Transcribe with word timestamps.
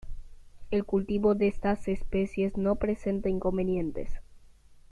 El 0.71 0.83
cultivo 0.83 1.35
de 1.35 1.47
estas 1.47 1.87
especies 1.87 2.57
no 2.57 2.77
presenta 2.77 3.29
inconvenientes. 3.29 4.09